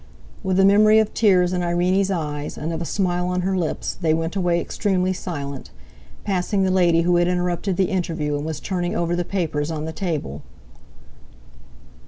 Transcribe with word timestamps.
With 0.41 0.59
a 0.59 0.65
memory 0.65 0.97
of 0.97 1.13
tears 1.13 1.53
in 1.53 1.61
Irene's 1.61 2.09
eyes, 2.09 2.57
and 2.57 2.73
of 2.73 2.81
a 2.81 2.85
smile 2.85 3.27
on 3.27 3.41
her 3.41 3.55
lips, 3.55 3.93
they 3.93 4.15
went 4.15 4.35
away 4.35 4.59
extremely 4.59 5.13
silent, 5.13 5.69
passing 6.23 6.63
the 6.63 6.71
lady 6.71 7.01
who 7.03 7.17
had 7.17 7.27
interrupted 7.27 7.77
the 7.77 7.91
interview 7.91 8.35
and 8.35 8.43
was 8.43 8.59
turning 8.59 8.95
over 8.95 9.15
the 9.15 9.23
papers 9.23 9.69
on 9.69 9.85
the 9.85 9.93
table. 9.93 10.41